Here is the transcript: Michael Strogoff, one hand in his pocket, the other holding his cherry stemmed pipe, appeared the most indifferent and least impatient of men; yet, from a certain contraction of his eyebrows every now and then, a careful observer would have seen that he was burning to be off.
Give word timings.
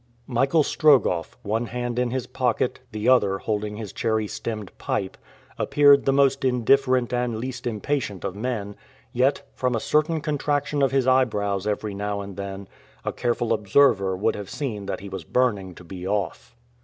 Michael 0.25 0.63
Strogoff, 0.63 1.37
one 1.43 1.67
hand 1.67 1.99
in 1.99 2.09
his 2.09 2.25
pocket, 2.25 2.79
the 2.91 3.07
other 3.07 3.37
holding 3.37 3.75
his 3.75 3.93
cherry 3.93 4.25
stemmed 4.27 4.75
pipe, 4.79 5.15
appeared 5.59 6.05
the 6.05 6.11
most 6.11 6.43
indifferent 6.43 7.13
and 7.13 7.37
least 7.37 7.67
impatient 7.67 8.23
of 8.23 8.35
men; 8.35 8.75
yet, 9.13 9.43
from 9.53 9.75
a 9.75 9.79
certain 9.79 10.19
contraction 10.19 10.81
of 10.81 10.91
his 10.91 11.05
eyebrows 11.05 11.67
every 11.67 11.93
now 11.93 12.21
and 12.21 12.35
then, 12.35 12.67
a 13.05 13.13
careful 13.13 13.53
observer 13.53 14.17
would 14.17 14.33
have 14.35 14.49
seen 14.49 14.87
that 14.87 15.01
he 15.01 15.07
was 15.07 15.23
burning 15.23 15.75
to 15.75 15.83
be 15.83 16.07
off. 16.07 16.55